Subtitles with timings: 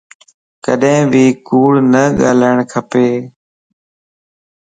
[0.65, 2.91] ڪڏي بي ڪوڙ نه ڳالھاڙ کپ